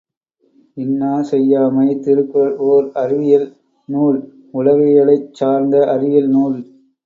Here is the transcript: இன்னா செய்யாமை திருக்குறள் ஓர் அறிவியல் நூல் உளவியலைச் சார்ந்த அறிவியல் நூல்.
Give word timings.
இன்னா 0.77 1.21
செய்யாமை 1.21 1.85
திருக்குறள் 1.99 2.57
ஓர் 2.69 2.87
அறிவியல் 2.95 3.47
நூல் 3.89 4.19
உளவியலைச் 4.53 5.31
சார்ந்த 5.33 5.85
அறிவியல் 5.87 6.31
நூல். 6.31 6.59